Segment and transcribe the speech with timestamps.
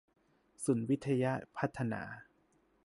[0.63, 1.25] ศูนย์วิทย
[1.57, 2.01] พัฒนา